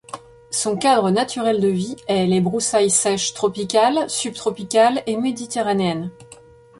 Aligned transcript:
Son 0.49 0.77
cadre 0.77 1.11
naturel 1.11 1.61
de 1.61 1.67
vie 1.67 1.95
est 2.07 2.25
les 2.25 2.41
broussailles 2.41 2.89
sèches 2.89 3.35
tropicales, 3.35 4.09
subtropicales 4.09 5.03
et 5.05 5.15
méditerranéennes. 5.15 6.09